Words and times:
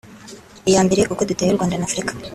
Iya 0.69 0.81
mbere 0.87 1.01
uko 1.13 1.21
duteye 1.29 1.51
u 1.51 1.57
Rwanda 1.57 1.75
na 1.77 1.85
Afrika 1.89 2.11